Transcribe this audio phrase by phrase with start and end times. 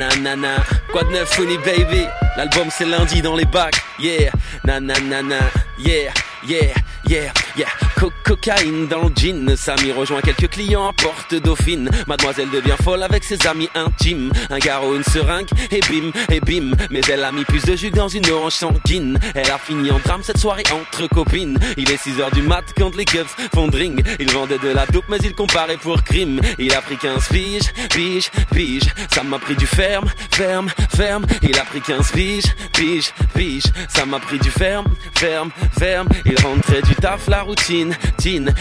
[0.00, 2.06] Nanana, quoi de neuf, Funny Baby?
[2.38, 4.30] L'album c'est lundi dans les bacs, yeah.
[4.64, 5.40] Nanana,
[5.78, 6.10] yeah,
[6.48, 6.72] yeah,
[7.06, 7.89] yeah, yeah.
[8.00, 11.90] Co cocaïne dans le jean, Samy rejoint quelques clients à Porte Dauphine.
[12.06, 14.32] Mademoiselle devient folle avec ses amis intimes.
[14.48, 16.74] Un garrot, une seringue, et bim, et bim.
[16.90, 19.18] Mais elle a mis plus de jus dans une orange sanguine.
[19.34, 21.58] Elle a fini en drame cette soirée entre copines.
[21.76, 24.00] Il est 6 heures du mat quand les keufs font drink.
[24.18, 26.40] Il vendait de la dope mais il comparait pour crime.
[26.58, 28.94] Il a pris 15 piges, pige, pige.
[29.12, 31.26] Ça m'a pris du ferme, ferme, ferme.
[31.42, 33.64] Il a pris 15 piges, pige, pige.
[33.90, 36.08] Ça m'a pris du ferme, ferme, ferme.
[36.24, 37.89] Il rentrait du taf, la routine,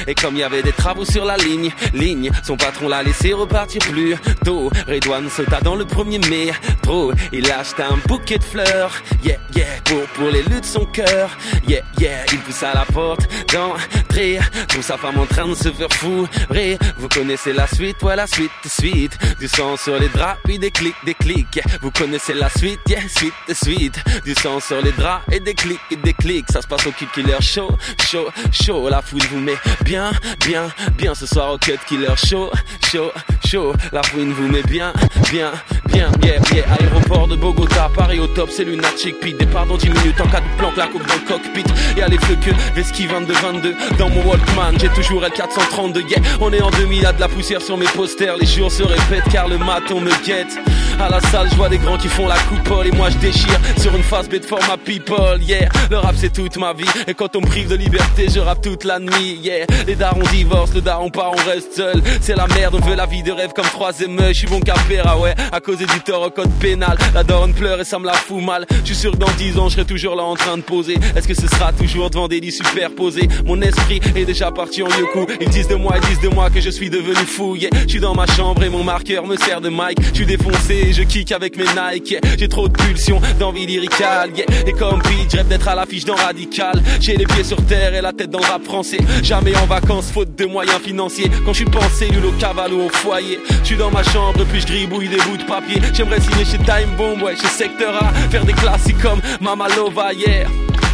[0.07, 3.33] Et comme il y avait des travaux sur la ligne, ligne, son patron l'a laissé
[3.33, 4.15] repartir plus
[4.45, 4.69] tôt.
[4.87, 6.51] Redouane sauta dans le premier mai,
[6.81, 7.11] trop.
[7.31, 8.91] Il a acheté un bouquet de fleurs,
[9.23, 11.37] yeah, yeah, pour, pour les luttes de son cœur,
[11.67, 12.25] yeah, yeah.
[12.31, 16.27] Il pousse à la porte, d'entrée, trouve sa femme en train de se faire fou,
[16.49, 16.77] vrai.
[16.97, 19.17] Vous connaissez la suite, ouais, la suite, suite.
[19.39, 21.59] Du sang sur les draps, puis des clics, des clics.
[21.81, 23.99] Vous connaissez la suite, yeah, suite, suite.
[24.23, 26.45] Du sang sur les draps et des clics, et des clics.
[26.51, 27.69] Ça se passe au Killer Show,
[28.01, 28.89] show, show.
[28.89, 30.11] La foule vous met bien,
[30.45, 32.51] bien, bien ce soir au Cut Killer Show,
[32.91, 33.11] show,
[33.45, 33.73] show.
[33.91, 34.93] La fouine vous met bien,
[35.31, 35.51] bien,
[35.91, 36.65] bien, yeah, yeah.
[36.79, 39.15] Aéroport de Bogota, Paris au top, c'est lunatique.
[39.19, 41.63] Puis départ dans 10 minutes en cas de planque, la coupe dans le cockpit.
[41.97, 44.79] Y'a les feux que Veski 22-22 dans mon Walkman.
[44.79, 46.19] J'ai toujours L432, yeah.
[46.41, 48.37] On est en 2000, y'a de la poussière sur mes posters.
[48.37, 50.57] Les jours se répètent car le maton me guette.
[50.99, 53.57] À la salle, je vois des grands qui font la coupole et moi je déchire
[53.77, 55.69] sur une face bête for my people, yeah.
[55.89, 58.61] Le rap c'est toute ma vie et quand on me prive de liberté, je rappe
[58.61, 59.65] toute la nuit, yeah.
[59.87, 62.01] Les darons divorcent, le daron part, on reste seul.
[62.19, 64.33] C'est la merde, on veut la vie de rêve comme trois émeutes.
[64.33, 64.75] Je suis bon qu'à
[65.17, 66.97] ouais, à cause du tort au code pénal.
[67.13, 68.65] La daronne pleure et ça me la fout mal.
[68.81, 70.97] Je suis sûr que dans dix ans, je serai toujours là en train de poser.
[71.15, 73.27] Est-ce que ce sera toujours devant des lits superposés?
[73.45, 75.25] Mon esprit est déjà parti en yoku.
[75.41, 77.69] Ils disent de moi, ils disent de moi que je suis devenu fou, yeah.
[77.83, 79.97] Je suis dans ma chambre et mon marqueur me sert de mic.
[80.11, 82.15] Je suis défoncé je kick avec mes Nike.
[82.37, 84.31] J'ai trop de pulsions, d'envie lyricale.
[84.65, 86.81] Et comme Pete, rêve d'être à l'affiche dans Radical.
[86.99, 88.99] J'ai les pieds sur terre et la tête dans le rap français.
[89.23, 91.29] Jamais en vacances, faute de moyens financiers.
[91.45, 93.39] Quand je suis pensé, au cavallo au foyer.
[93.61, 95.68] Je suis dans ma chambre, puis je gribouille des bouts de papier.
[95.93, 98.11] J'aimerais signer chez Time Bomb, ouais, chez Sector A.
[98.29, 100.47] Faire des classiques comme Mama Lova, yeah.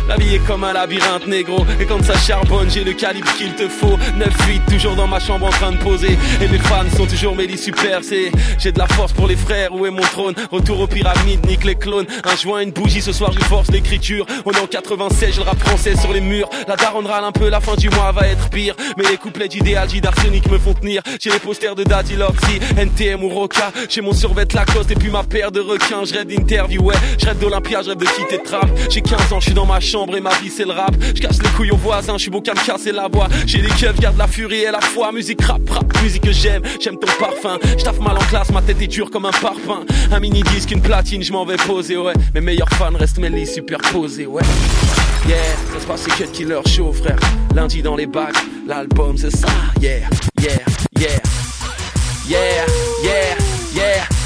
[0.08, 1.66] La vie est comme un labyrinthe négro.
[1.80, 3.98] Et quand ça charbonne j'ai le calibre qu'il te faut.
[4.18, 6.18] 9-8 toujours dans ma chambre en train de poser.
[6.42, 9.36] Et mes fans sont toujours mes lits super c'est J'ai de la force pour les
[9.36, 10.36] frères où est mon trône?
[10.52, 12.06] Retour aux pyramides nique les clones.
[12.24, 15.44] Un joint une bougie ce soir je force l'écriture On est en 96 j'ai le
[15.44, 16.50] rap français sur les murs.
[16.68, 18.76] La daronne râle un peu la fin du mois va être pire.
[18.98, 21.02] Mais les couplets d'idéal d'arsenic me font tenir.
[21.20, 23.72] J'ai les posters de Daddy Loxy NTM ou Roca.
[23.90, 26.06] J'ai mon survêt Lacoste et puis ma paire de requins.
[26.06, 26.96] Je rêve d'interview ouais.
[27.20, 29.80] Je rêve d'Olympia je rêve de quitter trap J'ai 15 ans je suis dans ma
[29.80, 30.94] chambre et ma vie c'est le rap.
[31.16, 33.28] Je casse les couilles aux voisins, je suis beau qu'à me casser la voix.
[33.46, 35.12] J'ai les keufs, garde la furie et la foi.
[35.12, 37.58] Musique rap, rap, musique que j'aime, j'aime ton parfum.
[37.78, 39.86] Je taffe mal en classe, ma tête est dure comme un parfum.
[40.12, 42.14] Un mini disque, une platine, je m'en vais poser, ouais.
[42.34, 44.44] Mes meilleurs fans restent mes lits superposés, ouais.
[45.28, 45.38] Yeah,
[45.74, 47.20] ça se passe c'est Cut Killer Show, frère.
[47.56, 48.36] Lundi dans les bacs,
[48.68, 49.48] l'album c'est ça,
[49.82, 50.00] yeah,
[50.42, 50.52] yeah,
[51.00, 51.10] yeah,
[52.28, 52.66] yeah.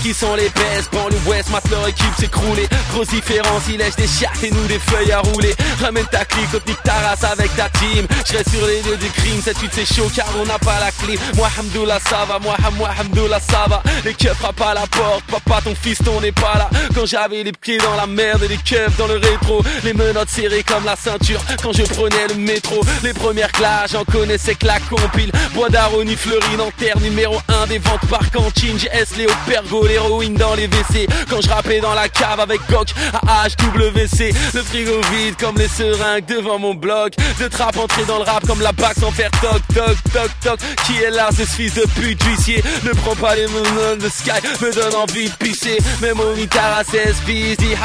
[0.01, 2.67] Qui sont les best Banlieue West, mat leur équipe s'écrouler.
[2.93, 5.53] Grosse différence, ils lèchent des chiates et nous des feuilles à rouler.
[5.81, 8.07] Ramène ta clique, nique ta race avec ta team.
[8.25, 10.79] Je reste sur les lieux du crime, cette suite c'est chaud car on n'a pas
[10.79, 13.83] la clé Moi hamdoullah ça va, moi ham, moi hamdoullah ça va.
[14.05, 16.69] Les keufs frappent à la porte, papa ton fils ton n'est pas là.
[16.95, 20.29] Quand j'avais les pieds dans la merde et les keufs dans le rétro Les menottes
[20.29, 22.79] serrées comme la ceinture quand je prenais le métro.
[23.03, 25.31] Les premières classes, j'en connaissais que la compile.
[25.53, 30.55] Bois d'Aroni, Fleury, Nanterre, numéro 1 des ventes par cantine GS, Léo Pergo, l'héroïne dans
[30.55, 31.07] les WC.
[31.29, 32.93] Quand je rappais dans la cave avec Gok
[33.27, 37.13] à HWC Le frigo vide comme les seringues devant mon bloc.
[37.39, 40.59] De trap entré dans le rap comme la bague sans faire toc toc toc toc.
[40.85, 44.39] Qui est là ce fils de pute huissier Ne prends pas les monones de Sky
[44.61, 45.77] Me donne envie de pisser.
[46.01, 47.75] Mais mon guitare à 16 pistes dit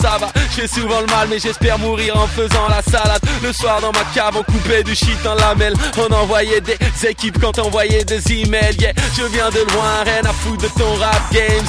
[0.00, 0.28] ça va.
[0.56, 3.20] Je souvent le mal mais j'espère mourir en faisant la salade.
[3.42, 5.74] Le soir dans ma cave on coupait du shit en lamelles.
[5.98, 8.92] On envoyait des équipes quand on envoyait des emails Yeah.
[9.16, 11.22] Je viens de loin rien à foutre de ton rap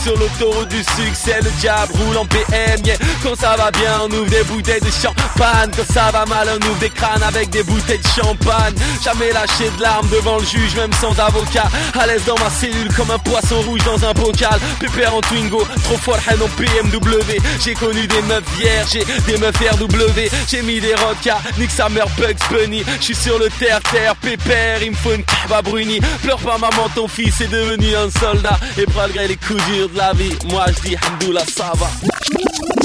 [0.03, 2.95] sur l'autoroute du succès, le diable roule en PM, yeah.
[3.23, 5.71] Quand ça va bien, on ouvre des bouteilles de champagne.
[5.75, 8.73] Quand ça va mal, on ouvre des crânes avec des bouteilles de champagne.
[9.03, 11.69] Jamais lâché de larmes devant le juge, même sans avocat.
[11.99, 14.59] À l'aise dans ma cellule comme un poisson rouge dans un bocal.
[14.79, 17.37] Pépère en Twingo, trop fort en BMW.
[17.63, 20.29] J'ai connu des meufs vierges, des meufs RW.
[20.49, 22.83] J'ai mis des rockas, nique sa mère Bugs Bunny.
[23.01, 25.99] J'suis sur le terre-terre, pépère, il me faut une à bruni.
[26.21, 28.59] Pleure pas maman, ton fils est devenu un soldat.
[28.77, 29.61] Et malgré les coups
[29.95, 31.87] la vie, moi je dis Hamdoullah ça va.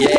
[0.00, 0.10] Yeah.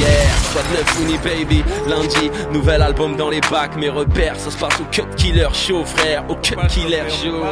[0.00, 1.64] Yeah, neuf Funny Baby.
[1.86, 3.76] Lundi, nouvel album dans les bacs.
[3.76, 6.24] Mes repères, ça se passe au Cut Killer Show frère.
[6.28, 7.44] Au Cut Killer Show.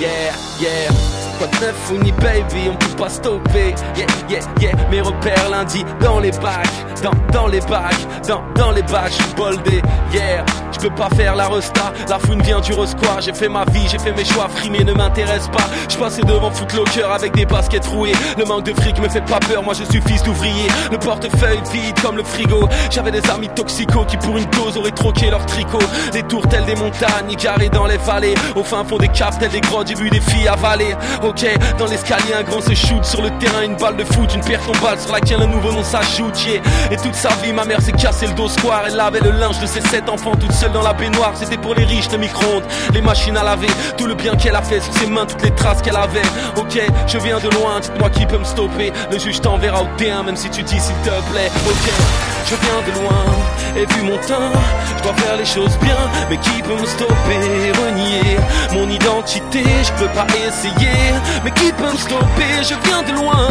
[0.00, 0.90] Yeah, yeah.
[1.38, 3.74] Quoi de neuf baby, on peut pas stopper.
[3.96, 6.68] Yeah, yeah, yeah, mes repères lundi dans les bacs,
[7.02, 9.82] dans, dans les bacs, dans, dans les bacs, je suis boldé.
[10.12, 10.44] Yeah,
[10.74, 13.20] je peux pas faire la resta, la fouine vient du resquoir.
[13.20, 15.64] J'ai fait ma vie, j'ai fait mes choix, frimer ne m'intéresse pas.
[15.88, 18.12] Je passais devant Footlocker avec des baskets rouées.
[18.38, 20.68] Le manque de fric me fait pas peur, moi je suis fils d'ouvrier.
[20.90, 22.68] Le portefeuille vide comme le frigo.
[22.90, 25.78] J'avais des amis toxicaux qui pour une dose auraient troqué leur tricot.
[26.12, 28.34] Des tours telles des montagnes, carrés dans les vallées.
[28.54, 30.96] Au fin fond des caves telles des grottes, j'ai vu des filles avaler.
[31.22, 31.46] Ok,
[31.78, 34.60] dans l'escalier, un grand se shoot sur le terrain, une balle de foot, une paire
[34.82, 36.44] balle sur laquelle un nouveau nom s'ajoute.
[36.44, 36.60] Yeah.
[36.90, 38.84] Et toute sa vie, ma mère s'est cassé le dos square.
[38.86, 41.32] Elle lavait le linge de ses sept enfants toute seule dans la baignoire.
[41.34, 43.68] C'était pour les riches, le micro-ondes, les machines à laver.
[43.96, 46.22] Tout le bien qu'elle a fait sur ses mains, toutes les traces qu'elle avait.
[46.56, 48.92] Ok, je viens de loin, dites-moi qui peut me stopper.
[49.10, 51.50] Le juge t'enverra au T1, même si tu dis s'il te plaît.
[51.66, 51.92] Ok,
[52.46, 53.24] je viens de loin,
[53.76, 54.52] et vu mon teint,
[54.98, 55.96] je dois faire les choses bien.
[56.30, 58.38] Mais qui peut me stopper, renier
[58.72, 59.62] mon identité?
[59.82, 61.12] Je peux pas essayer,
[61.44, 62.62] mais qui peut me stopper?
[62.62, 63.48] Je viens de loin,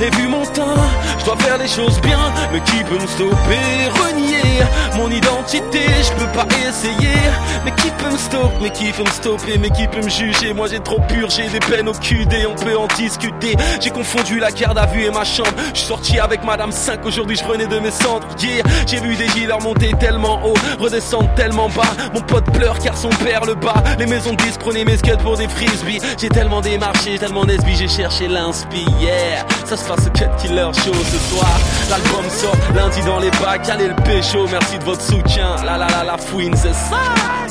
[0.00, 0.76] et vu mon teint,
[1.18, 2.18] je dois faire les choses bien.
[2.52, 4.62] Mais qui peut me stopper, renier
[4.96, 5.80] mon identité?
[6.02, 7.18] Je peux pas essayer,
[7.64, 8.54] mais qui peut me stopper?
[8.60, 9.58] Mais qui peut me stopper?
[9.58, 10.52] Mais qui peut me juger?
[10.52, 13.56] Moi j'ai trop purgé des peines au QD, on peut en discuter.
[13.80, 15.50] J'ai confondu la garde à vue et ma chambre.
[15.72, 18.26] Je suis sorti avec Madame 5, aujourd'hui je revenais de mes centres.
[18.38, 21.82] J'ai vu des dealers monter tellement haut, redescendre tellement bas.
[22.12, 23.82] Mon pote pleure car son père le bat.
[23.98, 26.00] Les maisons de disques prenaient mes skates pour des frisbees.
[26.18, 28.84] J'ai tellement démarché, tellement d'esbi, j'ai cherché l'inspi.
[29.00, 31.58] Yeah, ça se passe au Cut Killer Show ce soir.
[31.90, 33.68] L'album sort lundi dans les bacs.
[33.68, 35.56] Allez le pécho, merci de votre soutien.
[35.64, 37.43] La la la la fouine, c'est ça.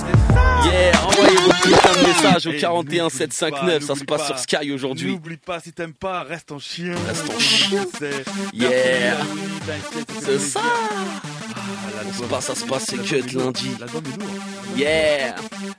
[0.65, 5.11] Yeah, envoyez vos putains de messages au 41 759, ça se passe sur Sky aujourd'hui.
[5.13, 6.95] N'oublie pas, si t'aimes pas, reste en chien.
[7.07, 7.85] Reste en chien.
[8.53, 9.17] Yeah.
[9.65, 10.61] C'est C'est ça.
[12.13, 13.69] Ça se passe, ça se passe, c'est lundi.
[13.79, 14.29] L'album est lourd.
[14.77, 15.35] Yeah,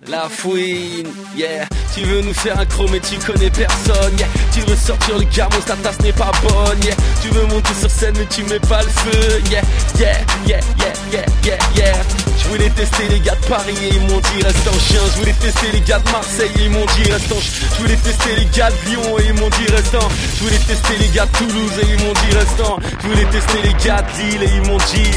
[0.06, 1.66] la fouine, yeah.
[1.94, 4.28] Tu veux nous faire un chrome et tu connais personne, yeah.
[4.52, 6.94] Tu veux sortir le gamos, ta tasse n'est pas bonne, yeah.
[7.22, 9.62] Tu veux monter sur scène mais tu mets pas le feu, yeah,
[9.98, 11.94] yeah, yeah, yeah, yeah, yeah, yeah.
[12.38, 15.00] Je voulais tester les gars de Paris et ils m'ont dit reste en chien.
[15.12, 17.40] Je voulais tester les gars de Marseille et ils m'ont dit reste en.
[17.40, 20.08] Je voulais tester les gars de Lyon et ils m'ont dit reste en.
[20.36, 22.78] Je voulais tester les gars de Toulouse et ils m'ont dit reste en.
[23.02, 25.10] Je voulais tester les gars de Lille et ils m'ont dit.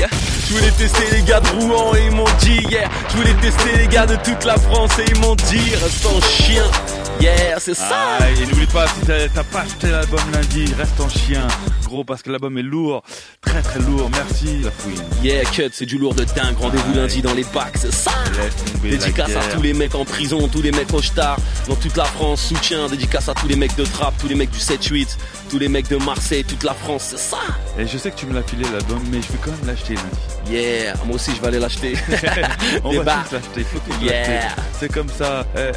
[0.47, 2.89] Je voulais tester les gars de Rouen et ils m'ont dit yeah.
[3.09, 6.21] Je voulais tester les gars de toute la France et ils m'ont dit reste en
[6.21, 6.63] chien.
[7.19, 8.17] Yeah, c'est ça.
[8.19, 11.47] Ah, et n'oublie pas, si t'as pas acheté l'album lundi, reste en chien.
[11.87, 13.01] Gros, parce que l'album est lourd.
[13.41, 14.09] Très très lourd.
[14.11, 15.01] Merci, la fouine.
[15.23, 16.57] Yeah, cut, c'est du lourd de dingue.
[16.59, 16.97] Rendez-vous Ouais.
[16.97, 18.11] lundi dans les bacs, c'est ça.
[18.83, 21.37] Dédicace à tous les mecs en prison, tous les mecs au star,
[21.67, 24.51] dans toute la France, soutien, dédicace à tous les mecs de trap, tous les mecs
[24.51, 25.17] du 7-8,
[25.49, 27.37] tous les mecs de Marseille, toute la France, c'est ça
[27.79, 29.93] Et je sais que tu me l'as filé l'album, mais je vais quand même l'acheter
[29.93, 30.51] lundi.
[30.51, 31.93] Yeah, moi aussi je vais aller l'acheter.
[32.83, 33.23] On va bars.
[33.29, 34.49] tous l'acheter, faut tous Yeah.
[34.79, 35.45] C'est comme ça.
[35.55, 35.71] Eh,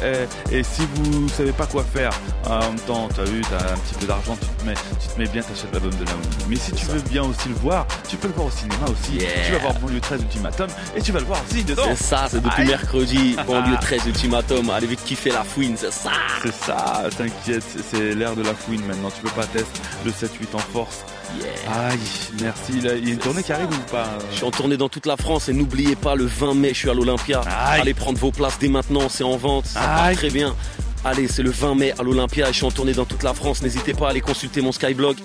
[0.51, 2.11] eh, Et si vous savez pas quoi faire,
[2.47, 5.19] en même temps, t'as vu, t'as un petit peu d'argent, tu te mets, tu te
[5.19, 6.11] mets bien, t'achètes l'album de la
[6.49, 6.93] Mais si tu ça.
[6.93, 9.17] veux bien aussi le voir, tu peux le voir au cinéma aussi.
[9.17, 9.29] Yeah.
[9.45, 11.83] Tu vas voir Banlieue 13 Ultimatum et tu vas le voir aussi dedans.
[11.89, 12.67] c'est ça, c'est depuis Aïe.
[12.69, 16.11] mercredi, banlieue 13 ultimatum, allez vite kiffer la fouine, c'est ça
[16.43, 19.09] C'est ça, t'inquiète, c'est l'ère de la fouine maintenant.
[19.11, 20.99] Tu peux pas tester le 7-8 en force.
[21.39, 21.89] Yeah.
[21.89, 21.99] Aïe,
[22.41, 22.73] merci.
[22.75, 25.05] Il y a une tournée qui arrive ou pas Je suis en tournée dans toute
[25.05, 27.41] la France et n'oubliez pas le 20 mai, je suis à l'Olympia.
[27.41, 30.55] Allez prendre vos places dès maintenant, c'est en vente, ça part très bien.
[31.03, 33.33] Allez, c'est le 20 mai à l'Olympia et je suis en tournée dans toute la
[33.33, 33.61] France.
[33.61, 35.17] N'hésitez pas à aller consulter mon Skyblog.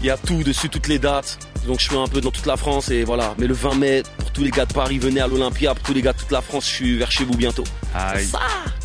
[0.00, 1.38] Il y a tout dessus, toutes les dates.
[1.66, 3.34] Donc je suis un peu dans toute la France et voilà.
[3.38, 5.74] Mais le 20 mai, pour tous les gars de Paris, venez à l'Olympia.
[5.74, 7.64] Pour tous les gars de toute la France, je suis vers chez vous bientôt.
[7.92, 8.26] C'est Aïe.
[8.26, 8.38] ça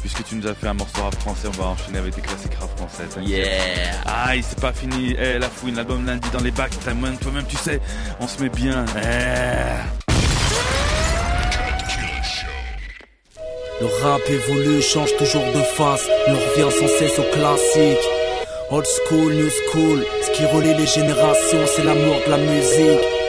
[0.03, 2.55] Puisque tu nous as fait un morceau rap français, on va enchaîner avec des classiques
[2.59, 3.05] rap français.
[3.21, 3.39] Yeah
[4.05, 5.15] Aïe, c'est pas fini.
[5.17, 6.77] Eh, la fouine, l'album lundi dans les bacs.
[6.83, 7.79] Toi-même, toi-même, tu sais,
[8.19, 8.83] on se met bien.
[8.97, 10.03] Eh.
[13.79, 18.05] Le rap évolue, change toujours de face, on revient sans cesse au classique.
[18.71, 23.22] Old school, new school, ce qui relie les générations, c'est l'amour de la musique.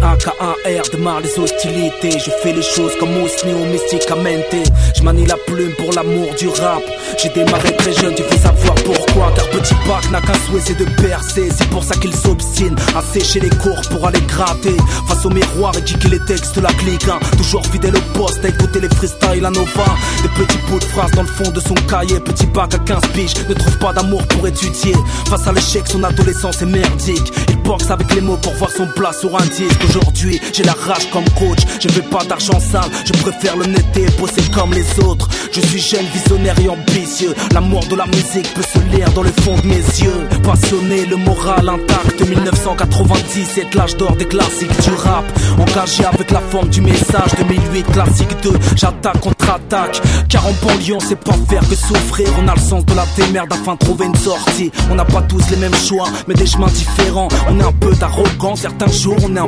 [0.00, 2.12] P-A-K-A-R démarre les hostilités.
[2.18, 4.70] Je fais les choses comme Osni ou Mysticamente.
[4.96, 6.82] Je manie la plume pour l'amour du rap.
[7.20, 9.32] J'ai démarré très jeune, tu veux savoir pourquoi.
[9.34, 11.48] Car petit Pac n'a qu'un souhait, c'est de percer.
[11.56, 14.76] C'est pour ça qu'il s'obstine à sécher les cours pour aller gratter.
[15.08, 17.08] Face au miroir et kicker les textes la clique.
[17.08, 17.18] hein.
[17.36, 19.96] Toujours fidèle au poste à écouter les freestyles à Nova.
[20.22, 22.20] Des petits bouts de phrases dans le fond de son cahier.
[22.20, 24.94] Petit Pac à 15 piges ne trouve pas d'amour pour étudier.
[25.28, 27.32] Face à l'échec, son adolescence est merdique.
[27.48, 29.87] Il boxe avec les mots pour voir son plat sur un disque.
[29.88, 31.60] Aujourd'hui, j'ai la rage comme coach.
[31.80, 33.54] Je veux pas d'argent sale, je préfère
[33.96, 35.28] et bosser comme les autres.
[35.52, 37.34] Je suis jeune, visionnaire et ambitieux.
[37.52, 40.28] L'amour de la musique peut se lire dans le fond de mes yeux.
[40.42, 42.20] Passionné, le moral intact.
[42.28, 45.24] 1997, l'âge d'or des classiques du rap.
[45.58, 47.30] Engagé avec la forme du message.
[47.38, 50.00] 2008, classique 2, j'attaque contre-attaque.
[50.28, 52.28] Car en banlieue, c'est pas faire que souffrir.
[52.42, 54.70] On a le sens de la démerde afin de trouver une sortie.
[54.90, 57.28] On n'a pas tous les mêmes choix, mais des chemins différents.
[57.48, 59.40] On est un peu d'arrogant, certains jours on est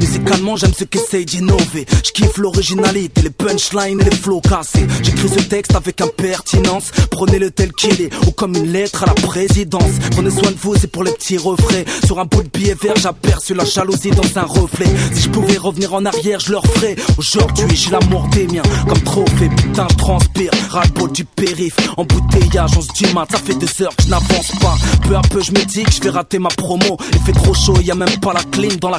[0.00, 1.86] Musicalement, j'aime ce qu'essaye d'innover.
[2.04, 4.86] Je kiffe l'originalité, les punchlines les flows cassés.
[5.02, 6.90] J'écris ce texte avec impertinence.
[7.10, 9.92] Prenez-le tel qu'il est, ou comme une lettre à la présidence.
[10.12, 11.84] Prenez soin de vous, c'est pour les petits refrains.
[12.06, 14.86] Sur un bout de billet vert, j'aperçus la jalousie dans un reflet.
[15.12, 16.96] Si je pouvais revenir en arrière, je leur ferais.
[17.18, 19.48] Aujourd'hui, j'ai l'amour des miens, comme trophée.
[19.56, 21.76] Putain, je transpire, ras du périph.
[21.96, 24.76] Embouteillage, on se dit mat, ça fait deux heures que je n'avance pas.
[25.06, 26.96] Peu à peu, je me dis que je vais rater ma promo.
[27.12, 28.98] Il fait trop chaud, y a même pas la clim dans la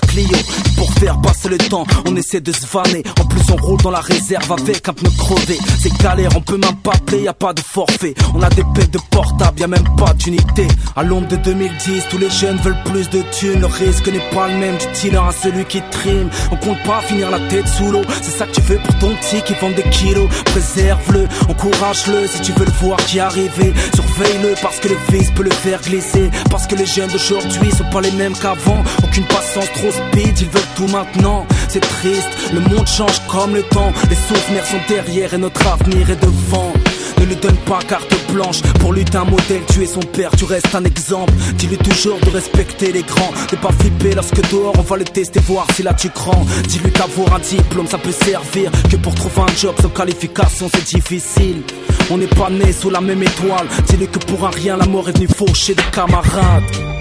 [0.77, 3.03] Pour faire passer le temps, on essaie de se vanner.
[3.19, 5.57] En plus, on roule dans la réserve avec un pneu crevé.
[5.79, 8.13] C'est galère, on peut même pas y a pas de forfait.
[8.33, 10.67] On a des pètes de portable, y a même pas d'unité.
[10.95, 13.61] À l'ombre de 2010, tous les jeunes veulent plus de thunes.
[13.61, 16.29] Le risque n'est pas le même du dealer à celui qui trime.
[16.51, 18.01] On compte pas finir la tête sous l'eau.
[18.21, 20.29] C'est ça que tu veux pour ton petit qui vend des kilos.
[20.45, 23.73] Préserve-le, encourage-le si tu veux le voir qui arriver.
[23.93, 26.29] Surveille-le parce que le vice peut le faire glisser.
[26.49, 28.83] Parce que les jeunes d'aujourd'hui sont pas les mêmes qu'avant.
[29.03, 31.45] Aucune patience trop speed, ils veulent tout maintenant.
[31.67, 33.91] C'est triste, le monde change comme le temps.
[34.09, 36.71] Les souvenirs sont derrière et notre avenir est devant.
[37.19, 40.31] Ne lui donne pas carte blanche Pour lui t'es un modèle, tu es son père,
[40.37, 44.73] tu restes un exemple Dis-lui toujours de respecter les grands De pas flipper lorsque dehors
[44.77, 48.11] on va le tester Voir si là tu crans Dis-lui qu'avoir un diplôme ça peut
[48.11, 51.63] servir Que pour trouver un job sans qualification c'est difficile
[52.11, 55.07] On n'est pas né sous la même étoile Dis-lui que pour un rien la mort
[55.07, 56.94] est venue faucher des camarades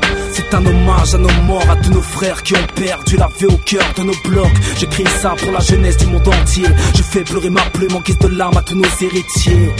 [0.55, 3.57] un hommage à nos morts, à tous nos frères qui ont perdu la vie au
[3.57, 4.47] cœur de nos blocs.
[4.79, 6.67] J'écris ça pour la jeunesse du monde entier.
[6.95, 9.71] Je fais pleurer ma plume en guise de larmes à tous nos héritiers.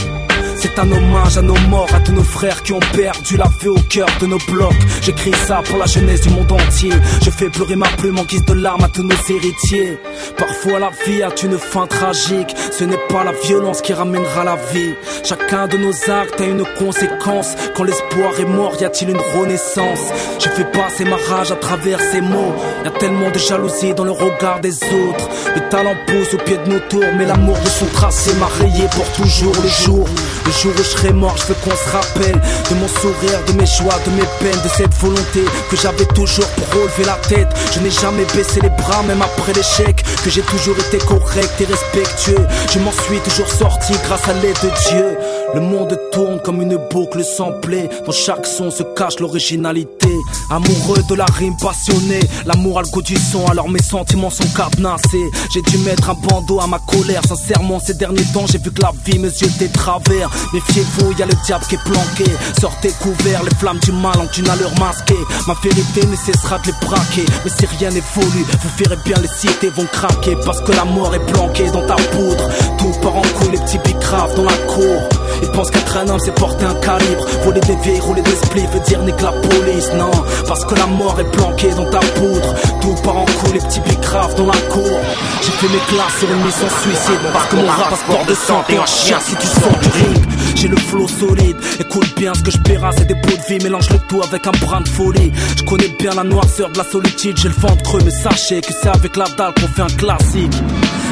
[0.65, 3.67] C'est un hommage à nos morts, à tous nos frères qui ont perdu la vie
[3.67, 4.73] au cœur de nos blocs.
[5.03, 6.91] J'écris ça pour la jeunesse du monde entier.
[7.21, 9.99] Je fais pleurer ma plume en guise de larmes à tous nos héritiers.
[10.35, 12.55] Parfois la vie a une fin tragique.
[12.71, 14.95] Ce n'est pas la violence qui ramènera la vie.
[15.23, 17.53] Chacun de nos actes a une conséquence.
[17.75, 20.09] Quand l'espoir est mort, y a-t-il une renaissance?
[20.39, 22.55] Je fais passer ma rage à travers ces mots.
[22.83, 25.29] Y a tellement de jalousie dans le regard des autres.
[25.55, 28.87] Le talent pousse au pied de nos tours, mais l'amour de son tracé m'a rayé
[28.95, 30.07] pour toujours le jour.
[30.55, 33.65] Jour où je serai mort, je veux qu'on se rappelle de mon sourire, de mes
[33.65, 37.47] joies, de mes peines, de cette volonté que j'avais toujours pour relever la tête.
[37.73, 41.65] Je n'ai jamais baissé les bras, même après l'échec, que j'ai toujours été correct et
[41.65, 42.47] respectueux.
[42.71, 45.17] Je m'en suis toujours sorti grâce à l'aide de Dieu.
[45.55, 47.89] Le monde tourne comme une boucle samplée.
[48.05, 50.09] Dans chaque son se cache l'originalité.
[50.49, 54.47] Amoureux de la rime passionnée, l'amour a le goût du son, alors mes sentiments sont
[54.49, 55.31] cadenassés.
[55.53, 57.21] J'ai dû mettre un bandeau à ma colère.
[57.25, 60.29] Sincèrement, ces derniers temps, j'ai vu que la vie me jetait travers.
[60.53, 62.25] Méfiez-vous, y a le diable qui est planqué.
[62.59, 65.15] Sortez couverts, les flammes du mal ont une allure masquée.
[65.47, 67.25] Ma vérité ne cessera de les braquer.
[67.45, 70.35] Mais si rien n'évolue, vous verrez bien les cités vont craquer.
[70.45, 72.49] Parce que la mort est planquée dans ta poudre.
[72.77, 75.01] Tout part en couille, les petits bicraves dans la cour.
[75.45, 77.25] Ils pensent qu'être un homme c'est porter un calibre.
[77.43, 80.11] Voler des vieilles, rouler des spliffs veut dire nique la police Non,
[80.47, 82.55] parce que la mort est planquée dans ta poudre.
[82.81, 84.99] Tout part en couille, les petits bicraves dans la cour.
[85.41, 87.21] J'ai fait mes classes sur une mission suicide.
[87.31, 90.25] Parce que mon rap passeport de santé un chien si tu sens du ring
[90.55, 93.63] j'ai le flow solide, écoute bien ce que je paiera, c'est des pots de vie,
[93.63, 95.31] mélange le tout avec un brin de folie.
[95.57, 98.71] Je connais bien la noirceur de la solitude, j'ai le ventre creux, mais sachez que
[98.71, 100.53] c'est avec la dalle qu'on fait un classique.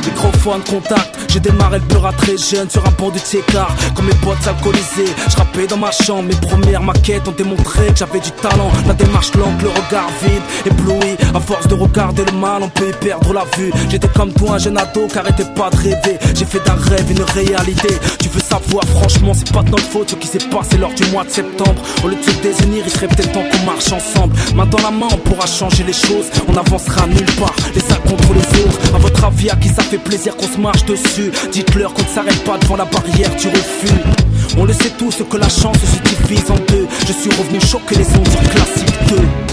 [0.05, 4.13] Microphone, contact, j'ai démarré le peur très jeune sur un banc du Tchékar Comme mes
[4.15, 8.29] potes alcoolisés, je rappais dans ma chambre Mes premières maquettes ont démontré que j'avais du
[8.31, 8.69] talent.
[8.85, 11.17] La démarche longue, le regard vide, ébloui.
[11.33, 13.71] À force de regarder le mal, on peut y perdre la vue.
[13.89, 16.19] J'étais comme toi un jeune ado qui arrêtait pas de rêver.
[16.35, 17.89] J'ai fait d'un rêve une réalité.
[18.19, 21.05] Tu veux savoir, franchement c'est pas de notre faute ce qui s'est passé lors du
[21.07, 21.81] mois de septembre.
[22.03, 24.35] Au lieu de se désunir, il serait peut-être temps qu'on marche ensemble.
[24.55, 26.29] Main dans la main, on pourra changer les choses.
[26.47, 28.95] On avancera nulle part, les uns contre les autres.
[28.95, 31.22] À votre avis, à qui ça fait plaisir qu'on se marche dessus?
[31.51, 33.95] Dites-leur qu'on ne s'arrête pas devant la barrière du refus.
[34.57, 36.87] On le sait tous que la chance se divise en deux.
[37.07, 39.52] Je suis revenu choquer les ondes du classique 2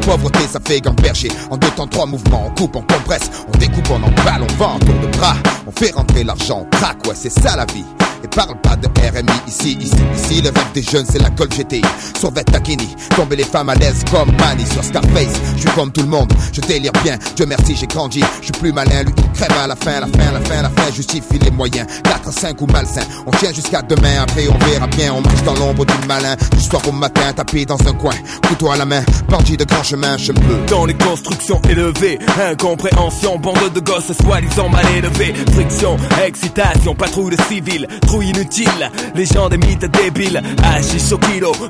[0.00, 1.30] Pauvreté, ça fait gamberger.
[1.50, 4.78] En deux temps, trois mouvements, on coupe, on compresse, on découpe, on emballe, on vend,
[4.80, 5.36] tour de bras.
[5.66, 7.84] On fait rentrer l'argent, on craque, ouais, c'est ça la vie.
[8.22, 10.42] Et parle pas de RMI ici, ici, ici.
[10.42, 11.82] Le rêve des jeunes, c'est la colle GTI.
[12.18, 15.40] Sur Takini, tomber les femmes à l'aise comme Manny sur Scarface.
[15.56, 17.16] Je suis comme tout le monde, je délire bien.
[17.34, 18.22] Dieu merci, j'ai grandi.
[18.40, 20.92] Je suis plus malin, lui, crève à la fin, la fin, la fin, la fin.
[20.92, 21.86] Justifie les moyens.
[22.04, 23.02] 4 à 5 ou malsain.
[23.26, 25.12] On tient jusqu'à demain, après on verra bien.
[25.14, 26.36] On marche dans l'ombre du malin.
[26.52, 28.14] Du soir au matin, tapé dans un coin.
[28.46, 30.66] Couteau à la main, bandit de grand chemin, je peux.
[30.68, 32.18] Dans les constructions élevées,
[32.50, 35.34] incompréhension, bande de gosses soi-disant mal élevés.
[35.52, 38.90] Friction, excitation, patrouille de civils, trouille inutile.
[39.14, 41.18] Les gens des mythes débiles, agissent au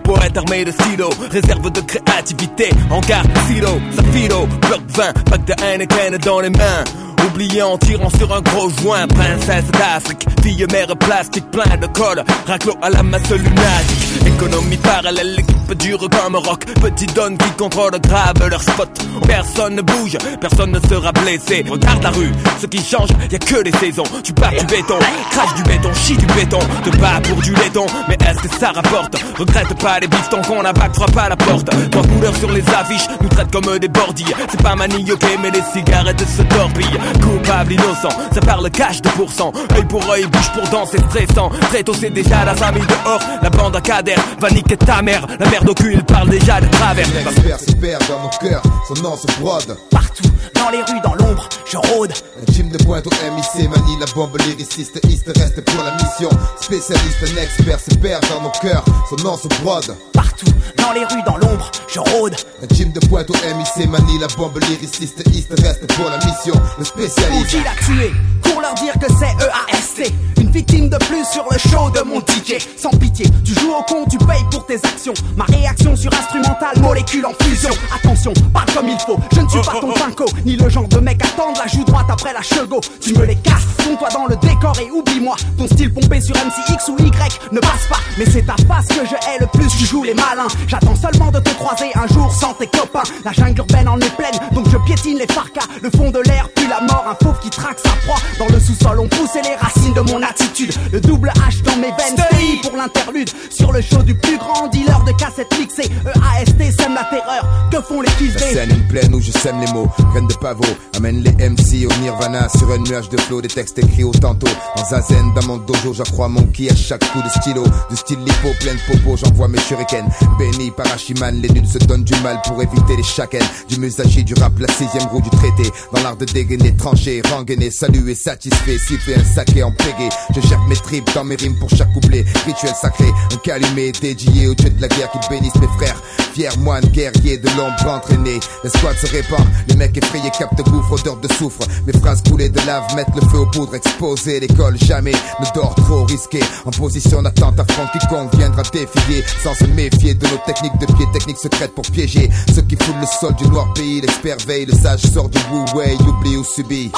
[0.03, 1.11] pour être armé de stylo.
[1.31, 6.85] Réserve de créativité, en garde silo, Zafiro, bloc 20, pack de Heineken dans les mains.
[7.27, 12.25] Oublié en tirant sur un gros joint, princesse d'Afrique, fille mère plastique, plein de colle,
[12.47, 14.27] raclo à la masse lunatique.
[14.27, 18.89] Économie parallèle, l'équipe dure comme rock, petit donne qui contrôle grave leur spot.
[19.27, 21.65] Personne ne bouge, personne ne sera blessé.
[21.69, 24.05] Regarde la rue, ce qui change, y a que les saisons.
[24.25, 24.99] Tu pars du béton,
[25.31, 27.87] crache du béton, chie du béton, te bats pour du laiton.
[28.09, 29.17] Mais est-ce que ça rapporte?
[29.39, 31.71] Regrette pas les bifetons qu'on abac, frappe à la porte.
[31.91, 34.35] Trois couleurs sur les affiches, nous traitent comme des bordilles.
[34.51, 36.99] C'est pas manioqué, mais les cigarettes se torpillent.
[37.19, 39.53] Coupable, innocent, ça parle cash de pourcent.
[39.77, 41.51] Œil pour œil, bouche pour danser stressant.
[41.71, 43.21] Très tôt, c'est déjà la famille dehors.
[43.43, 45.27] La bande à cadère va niquer ta mère.
[45.39, 47.07] La merde au cul, il parle déjà de travers.
[47.15, 49.77] L'expert se perd dans nos cœurs, son nom se brode.
[49.91, 52.13] Partout, dans les rues, dans l'ombre, je rôde.
[52.41, 56.31] Un gym de pointe au MIC, manie la bombe lyriciste, East reste pour la mission.
[56.61, 59.95] Spécialiste, un expert se perd dans nos cœurs, son nom se brode.
[60.13, 62.35] Partout, dans les rues, dans l'ombre, je rôde.
[62.63, 66.55] Un gym de pointe au MIC, manie la bombe lyriciste, East reste pour la mission.
[66.79, 67.49] Le spécialiste.
[67.49, 68.13] Qui l'a tué
[68.51, 70.13] Pour leur dire que c'est EAST.
[70.41, 72.59] Une victime de plus sur le show de mon DJ.
[72.77, 75.13] Sans pitié, tu joues au con, tu payes pour tes actions.
[75.37, 77.71] Ma réaction sur instrumental, molécule en fusion.
[77.95, 79.19] Attention, parle comme il faut.
[79.33, 81.85] Je ne suis pas ton pinko, ni le genre de mec à tendre la joue
[81.85, 82.81] droite après la chego.
[83.01, 85.37] Tu me les casses, fonds-toi dans le décor et oublie-moi.
[85.59, 88.01] Ton style pompé sur MCX ou Y ne passe pas.
[88.19, 90.49] Mais c'est ta face que je hais le plus, tu joues les malins.
[90.67, 93.05] J'attends seulement de te croiser un jour sans tes copains.
[93.25, 95.69] La jungle urbaine en est pleine, donc je piétine les farcas.
[95.83, 98.19] Le fond de l'air, puis la mort, un fauve qui traque sa proie.
[98.41, 100.73] Dans le sous-sol, on poussait les racines de mon attitude.
[100.91, 103.29] Le double H dans mes veines, stay pour l'interlude.
[103.51, 105.91] Sur le show du plus grand dealer de cassettes mixées.
[106.07, 107.47] EAST sème la terreur.
[107.71, 110.33] Que font les fils La scène une plaine où je sème les mots, graines de
[110.33, 110.65] pavot,
[110.97, 114.49] amène les MC au nirvana sur un nuage de flow, des textes écrits au tantôt.
[114.77, 117.65] En zazen, dans mon dojo, j'accrois mon ki à chaque coup de stylo.
[117.91, 120.09] Du style lipo, plein de popo, j'envoie mes shurikens.
[120.39, 123.45] Béni par Hachiman, les nuls se donnent du mal pour éviter les chakens.
[123.69, 125.71] Du musashi, du rap, la sixième roue du traité.
[125.93, 130.09] Dans l'art de dégainer, trancher, rengainer, saluer, satisfait, siffler un saké en pégé.
[130.35, 132.25] Je gère mes tripes dans mes rimes pour chaque couplet.
[132.47, 136.01] Rituel sacré, un calumet dédié au dieu de la guerre qui bénisse mes frères.
[136.33, 138.39] Fier moine, guerrier de l'ombre entraîné.
[138.63, 141.63] L'escouade se répand, les mecs effrayés captent gouffre, odeur de soufre.
[141.87, 144.39] Mes phrases coulées de lave mettent le feu aux poudres, exposé.
[144.39, 146.41] L'école jamais ne dort trop risqué.
[146.67, 149.25] En position d'attente, affronte quiconque viendra défier.
[149.43, 152.31] Sans se méfier de nos techniques de pied, techniques secrètes pour piéger.
[152.55, 155.97] Ceux qui foulent le sol du noir pays, l'expert veille, le sage sort du wu-way,
[156.07, 156.93] oublie ou subit.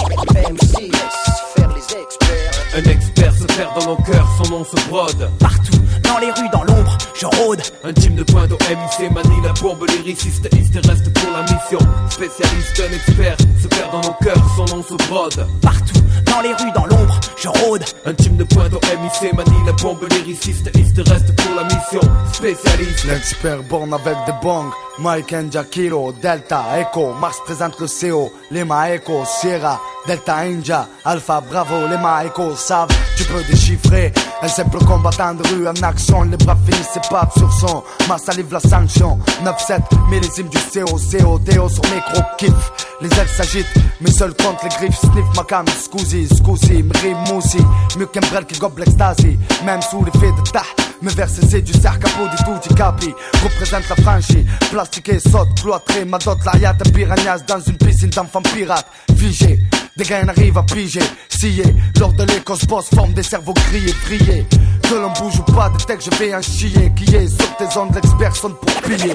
[2.74, 5.30] Un expert se perd dans nos cœurs, son nom se brode.
[5.40, 7.60] Partout, dans les rues, dans l'ombre, je rôde.
[7.82, 11.78] Un team de pointe au MIC manie la bombe lyriciste, East reste pour la mission.
[12.08, 15.46] Spécialiste, un expert se perd dans nos cœurs, son nom se brode.
[15.60, 17.84] Partout, dans les rues, dans l'ombre, je rôde.
[18.06, 22.00] Un team de pointe au MIC manie la bombe lyriciste, East reste pour la mission.
[22.32, 23.04] Spécialiste.
[23.04, 28.90] L'expert born avec des bongs, Mike and Kilo, Delta, Echo, Mars présente le CO, Lima
[28.90, 34.12] Echo, Sierra, Delta India, Alpha Bravo, Lima Echo, savent, tu peux déchiffrer.
[34.42, 38.18] Un simple combattant de rue en action, les bras finissent ses papes sur son, ma
[38.18, 39.18] salive la sanction.
[39.42, 42.72] 9-7, millésime du CO, CO, Théo sur micro kiff.
[43.00, 47.58] Les ailes s'agitent, mes seuls comptent les griffes, sniff ma cam, scusi, scusi, m'rime moussi,
[47.98, 50.62] mieux qu'un brel qui gobe l'extasie, même sous l'effet de tah.
[51.02, 54.46] Mes versets c'est du cerf capot du tout du capi Représente la franchise
[54.92, 59.58] Fatigué, saute, cloîtré, ma dot, l'ariat, un piranhas dans une piscine d'enfants pirates, figé.
[59.96, 61.00] Des gars arrivent à piger,
[61.30, 61.64] scier.
[61.98, 64.46] Lors de l'école, boss forme des cerveaux grillés, brillés.
[64.82, 66.92] Que l'on bouge ou pas, des textes, je vais en chier.
[66.94, 69.14] Qui est sur tes ondes, l'expert sonne pour piller.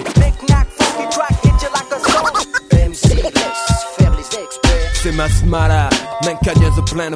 [5.03, 5.89] C'est ma smala
[6.85, 7.11] plein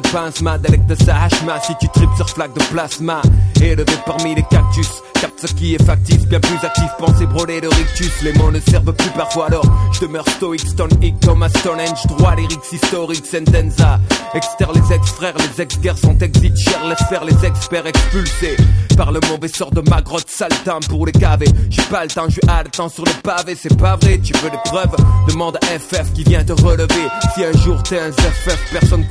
[0.88, 3.20] de sa hachma Si tu tripes sur flaque de plasma
[3.60, 4.88] Élevé parmi les cactus.
[5.20, 8.10] Capte ce qui est factice, bien plus actif Pensez brûler de rictus.
[8.22, 12.06] Les mots ne servent plus parfois alors Je demeure stoïque, stone hic comme à Stonehenge
[12.06, 14.00] Droit lyrics historiques, sentenza.
[14.34, 18.56] Exter les ex-frères, les ex-guerres sont exit Cher laisse faire les experts expulsés
[18.96, 21.48] Par le mauvais sort de ma grotte saltin pour les caver.
[21.70, 23.56] J'ai pas le temps, je temps sur le pavé.
[23.60, 24.94] C'est pas vrai, tu veux des preuves?
[25.28, 27.08] Demande à FF qui vient te relever.
[27.34, 29.01] Si un jour t'es un FF, personne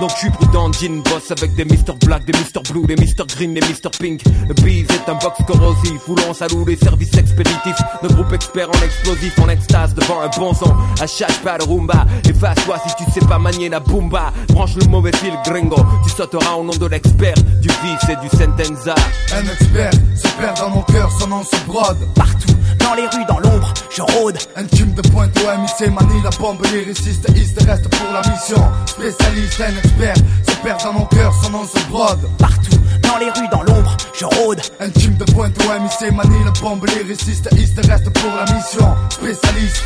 [0.00, 3.24] Donc je suis prudent, jean boss avec des Mr Black, des Mr Blue, des Mr
[3.36, 4.22] Green, des Mr Pink.
[4.48, 7.80] Le bise est un box corrosif, foulons à les services expéditifs.
[8.02, 10.74] Nos groupe expert en explosif, en extase devant un bon son.
[11.00, 14.32] À chaque pas de rumba, efface-toi si tu sais pas manier la boomba.
[14.48, 17.36] Branche le mauvais fil gringo, tu sauteras au nom de l'expert.
[17.60, 18.94] Du vice et du sentenza.
[19.34, 21.98] Un expert se perd dans mon cœur, son nom se brode.
[22.14, 22.53] Partout,
[22.84, 24.38] dans les rues, dans l'ombre, je rôde.
[24.56, 28.62] Un tube de pointe au MIC, manie la bombe, lyriciste, east reste pour la mission.
[28.86, 30.16] Spécialiste, un expert,
[30.46, 32.28] se perd dans mon cœur, son nom se brode.
[32.38, 34.60] Partout, dans les rues, dans l'ombre, je rôde.
[34.80, 38.94] Un team de pointe au MIC, manie la bombe, lyriciste, east reste pour la mission.
[39.10, 39.82] Spécialiste.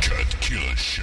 [0.00, 0.95] Cut